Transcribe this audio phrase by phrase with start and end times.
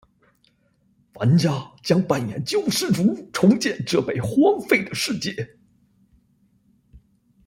[1.13, 1.53] 玩家
[1.83, 5.55] 将扮演救世主重建这被荒废的世界。